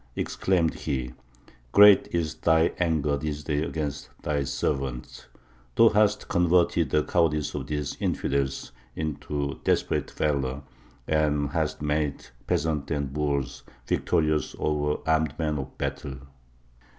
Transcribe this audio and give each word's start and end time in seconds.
exclaimed 0.15 0.73
he, 0.73 1.13
'great 1.73 2.07
is 2.11 2.33
Thy 2.33 2.73
anger 2.79 3.15
this 3.17 3.43
day 3.43 3.61
against 3.61 4.09
Thy 4.23 4.43
servants! 4.43 5.27
Thou 5.75 5.89
hast 5.89 6.27
converted 6.27 6.89
the 6.89 7.03
cowardice 7.03 7.53
of 7.53 7.67
these 7.67 7.97
infidels 7.99 8.71
into 8.95 9.59
desperate 9.63 10.09
valour, 10.09 10.63
and 11.07 11.49
hast 11.51 11.83
made 11.83 12.25
peasants 12.47 12.89
and 12.89 13.13
boors 13.13 13.61
victorious 13.85 14.55
over 14.57 14.99
armed 15.07 15.35
men 15.37 15.59
of 15.59 15.77
battle!' 15.77 16.17